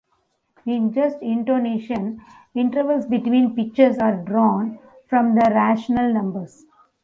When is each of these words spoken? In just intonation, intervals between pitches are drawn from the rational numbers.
In 0.65 0.93
just 0.93 1.21
intonation, 1.21 2.23
intervals 2.55 3.05
between 3.05 3.53
pitches 3.53 3.99
are 3.99 4.15
drawn 4.15 4.79
from 5.07 5.35
the 5.35 5.47
rational 5.53 6.11
numbers. 6.11 6.65